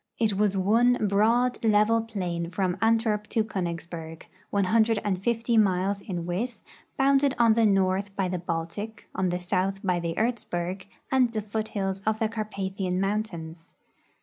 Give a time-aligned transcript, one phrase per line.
[0.19, 6.63] It was one broad, level plain from Antwerp to Konigs berg, 150 miles in width,
[6.97, 11.41] bounded on the north by the Baltic, on the south by the Erzberg and the
[11.43, 13.75] foothills of the Carpathian mountains.